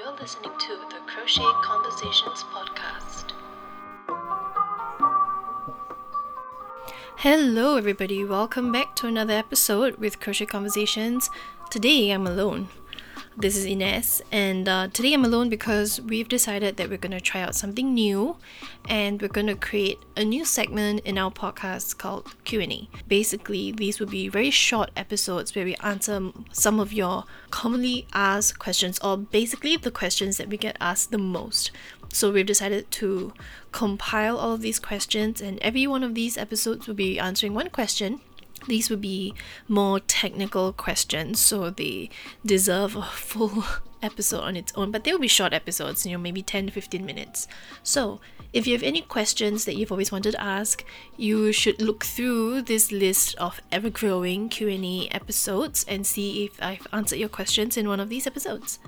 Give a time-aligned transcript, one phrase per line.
[0.00, 3.32] You're listening to the Crochet Conversations podcast.
[7.16, 8.24] Hello, everybody.
[8.24, 11.28] Welcome back to another episode with Crochet Conversations.
[11.68, 12.68] Today I'm alone.
[13.36, 17.20] This is Ines, and uh, today I'm alone because we've decided that we're going to
[17.20, 18.36] try out something new,
[18.88, 22.88] and we're going to create a new segment in our podcast called Q&A.
[23.06, 28.58] Basically, these will be very short episodes where we answer some of your commonly asked
[28.58, 31.70] questions, or basically the questions that we get asked the most.
[32.12, 33.32] So we've decided to
[33.70, 37.70] compile all of these questions, and every one of these episodes will be answering one
[37.70, 38.20] question
[38.70, 39.34] these would be
[39.68, 42.08] more technical questions, so they
[42.46, 43.64] deserve a full
[44.02, 46.72] episode on its own, but they will be short episodes, you know, maybe 10 to
[46.72, 47.48] 15 minutes.
[47.82, 48.20] So,
[48.52, 50.84] if you have any questions that you've always wanted to ask,
[51.16, 57.18] you should look through this list of ever-growing Q&A episodes and see if I've answered
[57.18, 58.78] your questions in one of these episodes.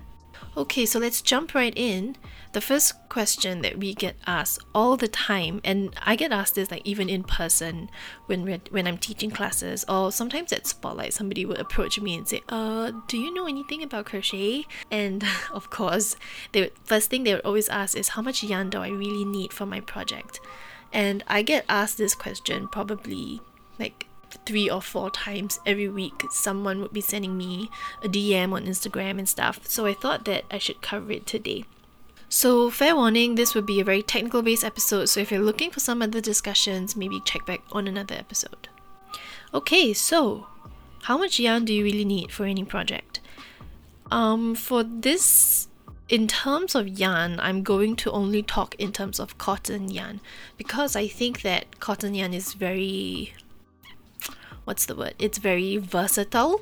[0.56, 2.16] Okay, so let's jump right in.
[2.52, 6.70] The first question that we get asked all the time, and I get asked this
[6.70, 7.88] like even in person
[8.26, 12.28] when we're, when I'm teaching classes, or sometimes at Spotlight, somebody would approach me and
[12.28, 16.16] say, "Uh, do you know anything about crochet?" And of course,
[16.52, 19.54] the first thing they would always ask is, "How much yarn do I really need
[19.54, 20.38] for my project?"
[20.92, 23.40] And I get asked this question probably
[23.78, 24.06] like
[24.46, 27.70] three or four times every week someone would be sending me
[28.02, 29.66] a DM on Instagram and stuff.
[29.68, 31.64] So I thought that I should cover it today.
[32.28, 35.70] So, fair warning, this would be a very technical based episode, so if you're looking
[35.70, 38.68] for some other discussions, maybe check back on another episode.
[39.52, 40.46] Okay, so
[41.02, 43.20] how much yarn do you really need for any project?
[44.10, 45.68] Um, for this,
[46.08, 50.20] in terms of yarn, I'm going to only talk in terms of cotton yarn
[50.56, 53.34] because I think that cotton yarn is very
[54.64, 55.14] what's the word?
[55.18, 56.60] It's very versatile.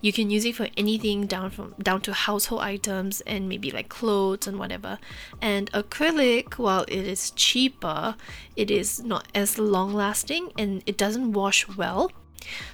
[0.00, 3.88] You can use it for anything down from down to household items and maybe like
[3.88, 4.98] clothes and whatever.
[5.40, 8.16] And acrylic, while it is cheaper,
[8.56, 12.10] it is not as long lasting and it doesn't wash well.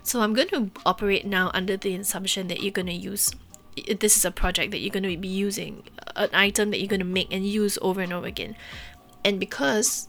[0.02, 3.32] So I'm going to operate now under the assumption that you're going to use
[3.98, 5.82] this is a project that you're going to be using
[6.16, 8.56] an item that you're going to make and use over and over again.
[9.24, 10.08] And because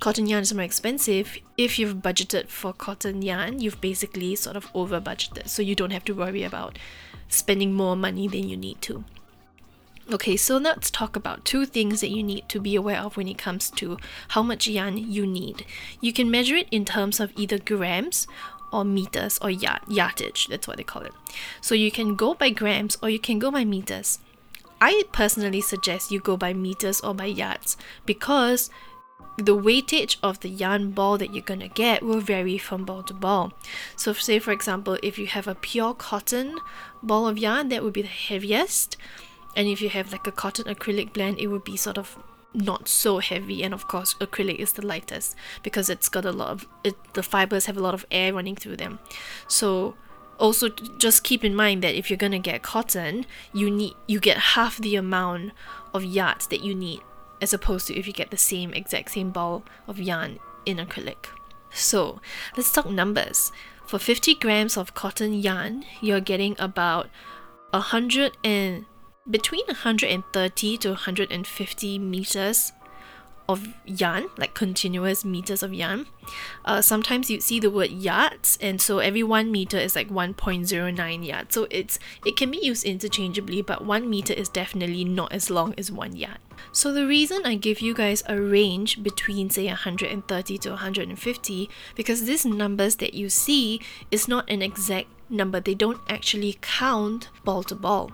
[0.00, 4.68] cotton yarn is more expensive, if you've budgeted for cotton yarn, you've basically sort of
[4.74, 5.48] over budgeted.
[5.48, 6.78] So you don't have to worry about
[7.28, 9.04] spending more money than you need to.
[10.12, 13.26] Okay, so let's talk about two things that you need to be aware of when
[13.26, 13.98] it comes to
[14.28, 15.66] how much yarn you need.
[16.00, 18.28] You can measure it in terms of either grams
[18.72, 21.12] or meters or yard, yardage, that's what they call it.
[21.60, 24.20] So you can go by grams or you can go by meters.
[24.80, 28.70] I personally suggest you go by meters or by yards because
[29.36, 33.14] the weightage of the yarn ball that you're gonna get will vary from ball to
[33.14, 33.52] ball.
[33.96, 36.56] So, say for example, if you have a pure cotton
[37.02, 38.96] ball of yarn, that would be the heaviest,
[39.54, 42.18] and if you have like a cotton acrylic blend, it would be sort of
[42.54, 43.62] not so heavy.
[43.62, 47.22] And of course, acrylic is the lightest because it's got a lot of it, the
[47.22, 48.98] fibers have a lot of air running through them.
[49.48, 49.94] So
[50.38, 50.68] also
[50.98, 54.78] just keep in mind that if you're gonna get cotton, you need you get half
[54.78, 55.52] the amount
[55.94, 57.00] of yards that you need
[57.40, 61.26] as opposed to if you get the same exact same ball of yarn in acrylic.
[61.70, 62.20] So
[62.56, 63.52] let's talk numbers.
[63.86, 67.08] For 50 grams of cotton yarn, you're getting about
[67.70, 68.86] 100 and
[69.28, 72.72] between 130 to 150 meters
[73.48, 76.06] of yarn, like continuous meters of yarn.
[76.64, 81.26] Uh, sometimes you see the word yards, and so every one meter is like 1.09
[81.26, 81.54] yards.
[81.54, 85.74] So it's it can be used interchangeably, but one meter is definitely not as long
[85.78, 86.38] as one yard.
[86.72, 92.24] So the reason I give you guys a range between say 130 to 150 because
[92.24, 93.80] these numbers that you see
[94.10, 98.10] is not an exact number they don't actually count ball to ball.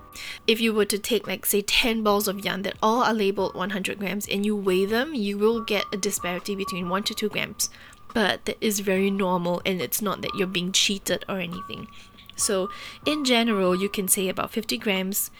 [0.47, 3.55] If you were to take like say 10 balls of yarn that all are labeled
[3.55, 7.29] 100 grams and you weigh them you will get a disparity between 1 to 2
[7.29, 7.69] grams.
[8.13, 11.87] But that is very normal and it's not that you're being cheated or anything.
[12.35, 12.69] So
[13.05, 15.31] in general you can say about 50 grams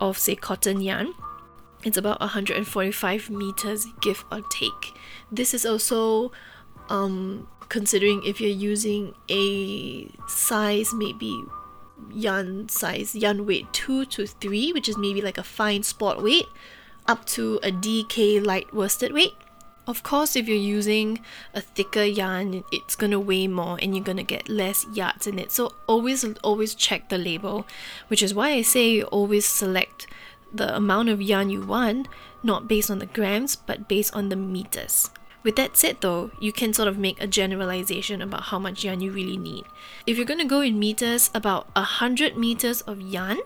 [0.00, 1.14] of say cotton yarn.
[1.84, 4.94] It's about 145 meters give or take.
[5.32, 6.30] This is also
[6.88, 11.44] um, considering if you're using a size maybe
[12.10, 16.46] yarn size yarn weight 2 to 3 which is maybe like a fine sport weight
[17.06, 19.34] up to a DK light worsted weight.
[19.86, 21.18] Of course if you're using
[21.54, 25.50] a thicker yarn it's gonna weigh more and you're gonna get less yards in it.
[25.50, 27.66] So always always check the label
[28.08, 30.06] which is why I say always select
[30.52, 32.08] the amount of yarn you want
[32.42, 35.10] not based on the grams but based on the meters
[35.42, 39.00] with that said, though, you can sort of make a generalization about how much yarn
[39.00, 39.64] you really need.
[40.06, 43.38] If you're going to go in meters, about 100 meters of yarn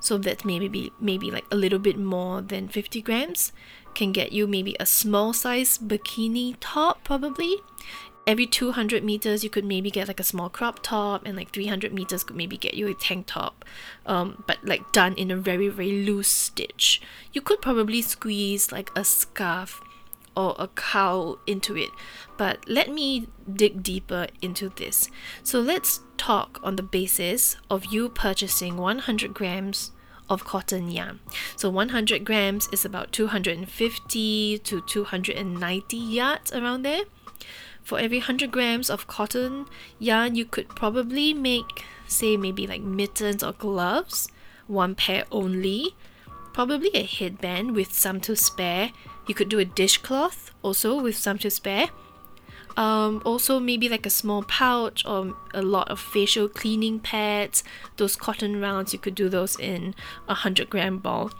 [0.00, 3.52] so that's maybe be, maybe like a little bit more than 50 grams
[3.94, 7.56] can get you maybe a small size bikini top probably.
[8.26, 11.92] Every 200 meters you could maybe get like a small crop top and like 300
[11.92, 13.64] meters could maybe get you a tank top.
[14.04, 17.00] Um, but like done in a very very loose stitch.
[17.32, 19.80] You could probably squeeze like a scarf
[20.36, 21.90] or a cowl into it
[22.36, 25.10] but let me dig deeper into this
[25.42, 29.92] so let's talk on the basis of you purchasing 100 grams
[30.28, 31.20] of cotton yarn.
[31.56, 37.04] So 100 grams is about 250 to 290 yards around there.
[37.82, 39.66] For every 100 grams of cotton
[39.98, 44.28] yarn, you could probably make, say, maybe like mittens or gloves,
[44.66, 45.94] one pair only.
[46.56, 48.92] Probably a headband with some to spare.
[49.26, 51.90] You could do a dishcloth also with some to spare.
[52.78, 57.62] Um, also, maybe like a small pouch or a lot of facial cleaning pads,
[57.98, 59.94] those cotton rounds, you could do those in
[60.28, 61.30] a 100 gram ball.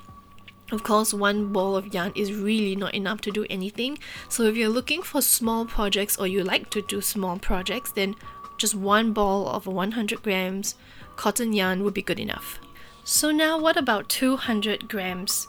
[0.70, 3.96] Of course, one ball of yarn is really not enough to do anything.
[4.28, 8.16] So, if you're looking for small projects or you like to do small projects, then
[8.58, 10.74] just one ball of 100 grams
[11.16, 12.58] cotton yarn would be good enough.
[13.08, 15.46] So, now what about 200 grams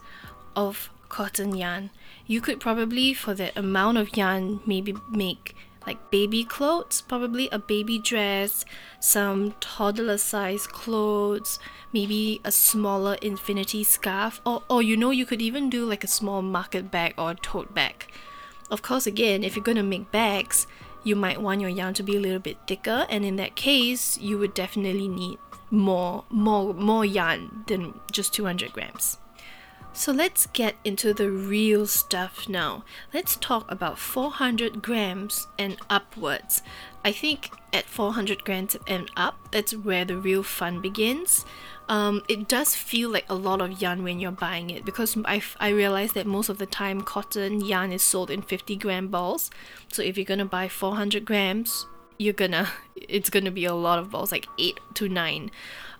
[0.56, 1.90] of cotton yarn?
[2.28, 5.56] You could probably, for that amount of yarn, maybe make
[5.88, 8.64] like baby clothes, probably a baby dress,
[9.00, 11.58] some toddler size clothes,
[11.92, 16.08] maybe a smaller infinity scarf, or, or you know, you could even do like a
[16.08, 18.06] small market bag or tote bag.
[18.70, 20.68] Of course, again, if you're going to make bags,
[21.04, 24.16] you might want your yarn to be a little bit thicker, and in that case,
[24.20, 25.40] you would definitely need
[25.70, 29.18] more, more, more yarn than just 200 grams.
[29.98, 32.84] So let's get into the real stuff now.
[33.16, 36.62] Let's talk about 400 grams and upwards.
[37.04, 41.46] I think at 400 grams and up, that's where the real fun begins.
[41.90, 45.42] Um, it does feel like a lot of yarn when you're buying it because I,
[45.60, 49.50] I realize that most of the time cotton yarn is sold in 50 gram balls.
[49.92, 51.88] So if you're gonna buy 400 grams,
[52.18, 55.52] you're gonna it's gonna be a lot of balls, like eight to nine.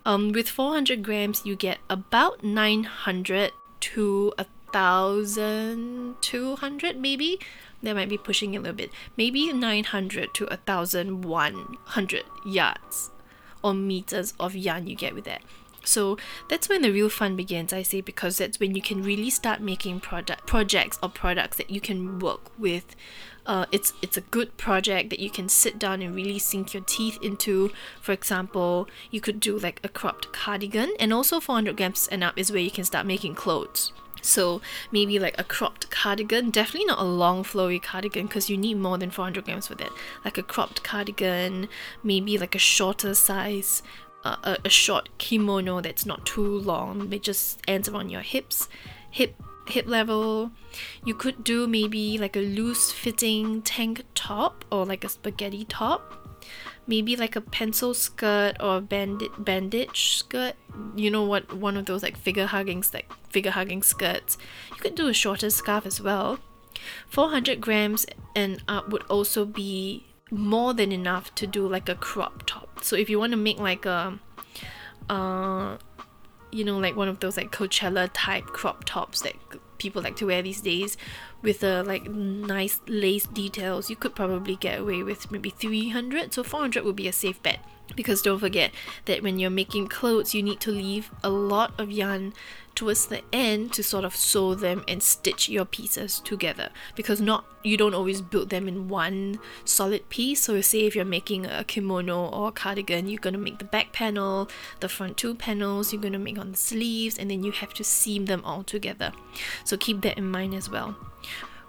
[0.06, 7.40] Um, with 400 grams, you get about 900 to a thousand two hundred maybe.
[7.84, 8.92] That might be pushing a little bit.
[9.16, 13.12] Maybe 900 to a thousand one hundred yards
[13.64, 15.42] or meters of yarn you get with that.
[15.84, 16.18] So
[16.50, 19.62] that's when the real fun begins i say because that's when you can really start
[19.62, 22.94] making product projects or products that you can work with
[23.48, 26.84] uh, it's it's a good project that you can sit down and really sink your
[26.84, 27.72] teeth into.
[28.02, 32.38] For example, you could do like a cropped cardigan, and also 400 grams and up
[32.38, 33.94] is where you can start making clothes.
[34.22, 34.62] So
[34.92, 38.98] maybe like a cropped cardigan, definitely not a long flowy cardigan because you need more
[38.98, 39.92] than 400 grams for that.
[40.26, 41.70] Like a cropped cardigan,
[42.04, 43.82] maybe like a shorter size,
[44.26, 48.68] a, a short kimono that's not too long, it just ends around your hips,
[49.10, 49.36] hip
[49.70, 50.52] hip level.
[51.06, 56.14] You could do maybe like a loose fitting tank top or like a spaghetti top.
[56.86, 60.56] Maybe like a pencil skirt or bandit bandage skirt.
[60.96, 61.54] You know what?
[61.54, 64.38] One of those like figure hugging like figure hugging skirts.
[64.72, 66.40] You could do a shorter scarf as well.
[67.10, 68.06] 400 grams
[68.36, 72.84] and up would also be more than enough to do like a crop top.
[72.84, 74.20] So if you want to make like a
[75.10, 75.78] uh
[76.52, 79.36] you know, like one of those like Coachella type crop tops that
[79.78, 80.98] people like to wear these days
[81.42, 86.34] with the like nice lace details, you could probably get away with maybe 300.
[86.34, 87.60] So 400 would be a safe bet.
[87.96, 88.72] Because don't forget
[89.06, 92.34] that when you're making clothes, you need to leave a lot of yarn
[92.76, 96.70] towards the end to sort of sew them and stitch your pieces together.
[96.96, 100.42] Because not you don't always build them in one solid piece.
[100.42, 103.66] So say if you're making a kimono or a cardigan you're going to make the
[103.66, 107.44] back panel the front two panels you're going to make on the sleeves and then
[107.44, 109.12] you have to seam them all together.
[109.64, 110.96] So keep that in mind as well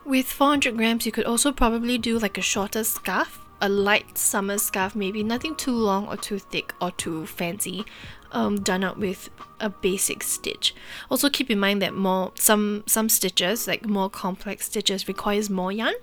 [0.05, 4.59] with 400 grams you could also probably do like a shorter scarf a light summer
[4.59, 7.85] scarf, maybe nothing too long or too thick or too fancy,
[8.33, 10.75] um, done up with a basic stitch.
[11.11, 15.73] Also keep in mind that more some some stitches, like more complex stitches, requires more
[15.73, 15.95] yarn.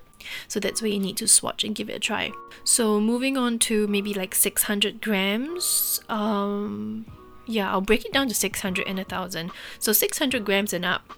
[0.48, 2.32] So that's where you need to swatch and give it a try.
[2.64, 6.00] So moving on to maybe like 600 grams.
[6.08, 7.06] Um,
[7.46, 9.52] yeah, I'll break it down to 600 and a thousand.
[9.78, 11.12] So 600 grams and up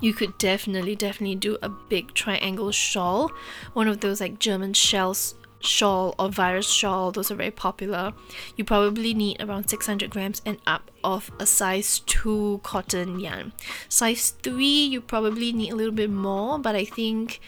[0.00, 3.30] you could definitely definitely do a big triangle shawl
[3.72, 8.12] one of those like german shells shawl or virus shawl, those are very popular.
[8.56, 13.52] You probably need around 600 grams and up of a size 2 cotton yarn.
[13.88, 17.40] Size 3, you probably need a little bit more, but I think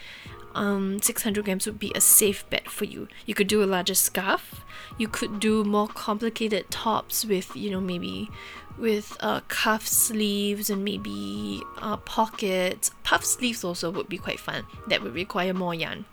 [0.55, 3.07] um, 600 grams would be a safe bet for you.
[3.25, 4.63] You could do a larger scarf.
[4.97, 8.29] You could do more complicated tops with, you know, maybe
[8.77, 12.91] with uh, cuff sleeves and maybe uh, pockets.
[13.03, 14.65] Puff sleeves also would be quite fun.
[14.87, 16.05] That would require more yarn.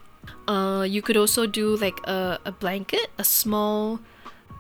[0.49, 4.01] Uh, you could also do like a, a blanket, a small,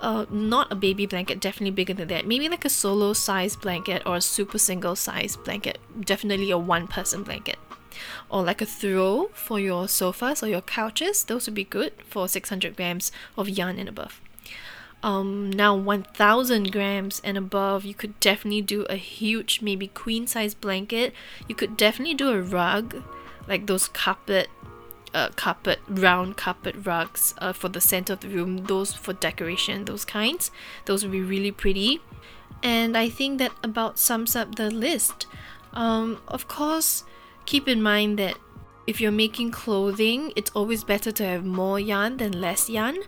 [0.00, 2.26] uh, not a baby blanket, definitely bigger than that.
[2.26, 5.78] Maybe like a solo size blanket or a super single size blanket.
[6.00, 7.59] Definitely a one person blanket.
[8.31, 11.25] Or like a throw for your sofas or your couches.
[11.25, 14.21] Those would be good for 600 grams of yarn and above.
[15.03, 20.55] Um, now 1000 grams and above, you could definitely do a huge, maybe queen size
[20.55, 21.12] blanket.
[21.47, 23.03] You could definitely do a rug,
[23.47, 24.49] like those carpet
[25.15, 29.87] uh, carpet, round carpet rugs uh, for the center of the room, those for decoration,
[29.87, 30.50] those kinds.
[30.85, 32.00] Those would be really pretty.
[32.62, 35.26] And I think that about sums up the list.
[35.73, 37.05] Um, of course,
[37.47, 38.37] keep in mind that
[38.87, 42.99] if you're making clothing, it's always better to have more yarn than less yarn.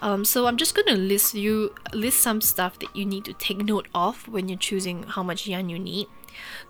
[0.00, 3.58] Um, so I'm just gonna list you list some stuff that you need to take
[3.58, 6.06] note of when you're choosing how much yarn you need.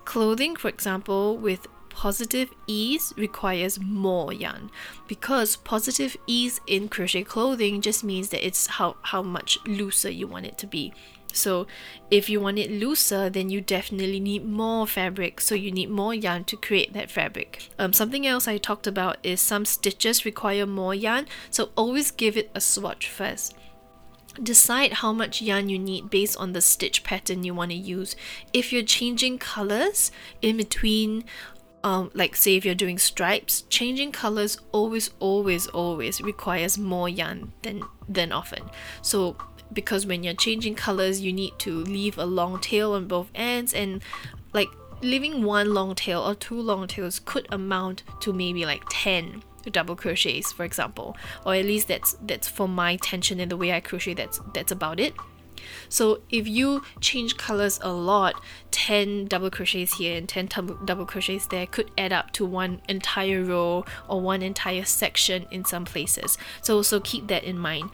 [0.05, 4.69] Clothing, for example, with positive ease requires more yarn
[5.07, 10.27] because positive ease in crochet clothing just means that it's how, how much looser you
[10.27, 10.93] want it to be.
[11.35, 11.67] So
[12.09, 15.41] if you want it looser, then you definitely need more fabric.
[15.41, 17.69] So you need more yarn to create that fabric.
[17.77, 21.27] Um, something else I talked about is some stitches require more yarn.
[21.49, 23.55] So always give it a swatch first.
[24.41, 28.15] Decide how much yarn you need based on the stitch pattern you want to use.
[28.51, 30.11] If you're changing colors
[30.41, 31.23] in between
[31.85, 37.53] um, like say if you're doing stripes, changing colors always, always, always requires more yarn
[37.61, 38.63] than than often.
[39.03, 39.37] So
[39.71, 43.73] because when you're changing colors, you need to leave a long tail on both ends,
[43.73, 44.01] and
[44.53, 44.69] like
[45.01, 49.95] leaving one long tail or two long tails could amount to maybe like ten double
[49.95, 53.79] crochets, for example, or at least that's that's for my tension and the way I
[53.79, 54.13] crochet.
[54.13, 55.13] That's that's about it.
[55.89, 58.41] So if you change colors a lot,
[58.71, 60.49] 10 double crochets here and 10
[60.85, 65.65] double crochets there could add up to one entire row or one entire section in
[65.65, 66.37] some places.
[66.61, 67.89] So so keep that in mind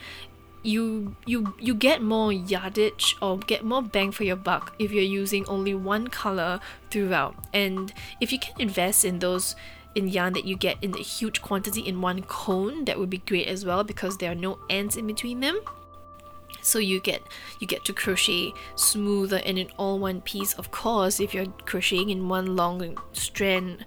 [0.64, 5.04] you you you get more yardage or get more bang for your buck if you're
[5.04, 7.36] using only one color throughout.
[7.54, 9.56] And if you can invest in those
[9.96, 13.18] in yarn that you get in a huge quantity in one cone that would be
[13.18, 15.60] great as well because there are no ends in between them.
[16.62, 17.24] So you get
[17.60, 20.54] you get to crochet smoother and in all one piece.
[20.54, 23.86] Of course if you're crocheting in one long strand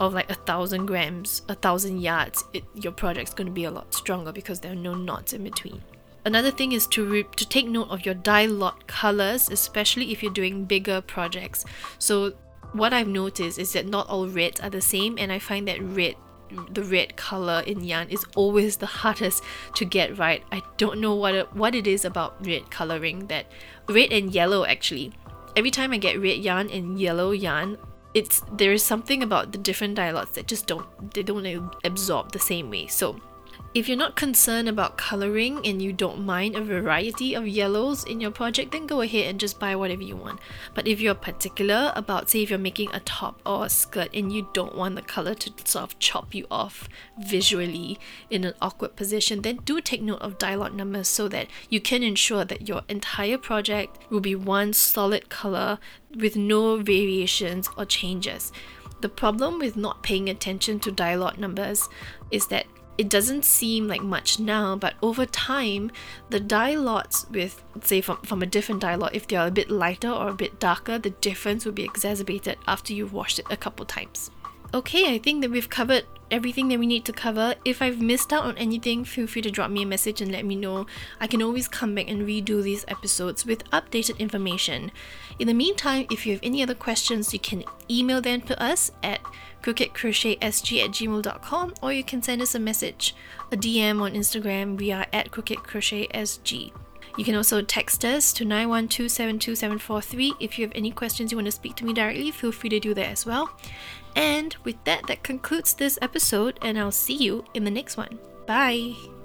[0.00, 3.70] of like a thousand grams a thousand yards it, your project's going to be a
[3.70, 5.80] lot stronger because there are no knots in between
[6.26, 10.24] Another thing is to re- to take note of your dye lot colors, especially if
[10.24, 11.64] you're doing bigger projects.
[12.00, 12.32] So
[12.72, 15.80] what I've noticed is that not all reds are the same, and I find that
[15.80, 16.16] red
[16.70, 19.44] the red color in yarn is always the hardest
[19.76, 20.42] to get right.
[20.50, 23.46] I don't know what it, what it is about red coloring that
[23.88, 25.12] red and yellow actually.
[25.56, 27.78] Every time I get red yarn and yellow yarn,
[28.14, 32.40] it's there is something about the different lots that just don't they don't absorb the
[32.40, 32.88] same way.
[32.88, 33.20] So
[33.76, 38.22] if you're not concerned about coloring and you don't mind a variety of yellows in
[38.22, 40.40] your project, then go ahead and just buy whatever you want.
[40.72, 44.32] But if you're particular about, say, if you're making a top or a skirt and
[44.32, 47.98] you don't want the color to sort of chop you off visually
[48.30, 52.02] in an awkward position, then do take note of lot numbers so that you can
[52.02, 55.78] ensure that your entire project will be one solid color
[56.16, 58.52] with no variations or changes.
[59.02, 61.90] The problem with not paying attention to lot numbers
[62.30, 62.66] is that
[62.98, 65.90] it doesn't seem like much now, but over time,
[66.30, 69.50] the dye lots with, say, from, from a different dye lot, if they are a
[69.50, 73.46] bit lighter or a bit darker, the difference will be exacerbated after you've washed it
[73.50, 74.30] a couple times.
[74.74, 77.54] Okay, I think that we've covered everything that we need to cover.
[77.64, 80.44] If I've missed out on anything, feel free to drop me a message and let
[80.44, 80.86] me know.
[81.20, 84.90] I can always come back and redo these episodes with updated information.
[85.38, 88.90] In the meantime, if you have any other questions, you can email them to us
[89.02, 89.20] at
[89.66, 93.14] crookedcrochetsg at gmail.com or you can send us a message,
[93.50, 94.78] a DM on Instagram.
[94.78, 96.72] We are at crookedcrochetsg.
[97.16, 101.52] You can also text us to 912 If you have any questions you want to
[101.52, 103.50] speak to me directly, feel free to do that as well.
[104.14, 108.18] And with that, that concludes this episode, and I'll see you in the next one.
[108.46, 109.15] Bye!